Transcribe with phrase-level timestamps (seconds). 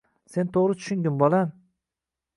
[0.35, 1.55] Sen to‘g‘ri tushungin, bolam